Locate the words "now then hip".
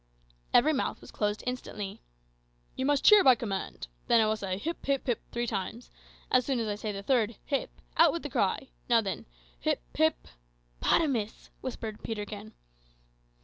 8.89-9.79